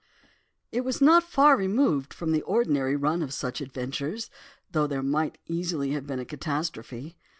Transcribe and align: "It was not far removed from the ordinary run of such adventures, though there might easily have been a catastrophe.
"It 0.71 0.81
was 0.81 0.99
not 0.99 1.21
far 1.21 1.55
removed 1.55 2.11
from 2.11 2.31
the 2.31 2.41
ordinary 2.41 2.95
run 2.95 3.21
of 3.21 3.31
such 3.35 3.61
adventures, 3.61 4.31
though 4.71 4.87
there 4.87 5.03
might 5.03 5.37
easily 5.45 5.91
have 5.91 6.07
been 6.07 6.17
a 6.19 6.25
catastrophe. 6.25 7.19